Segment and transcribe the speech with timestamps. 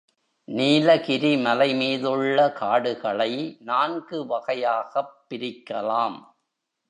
[0.43, 3.57] நீலகிரி மலைமீதுள்ள காடுகளை
[3.59, 6.19] நான்கு வகையாகப் பிரிக்கலாம்.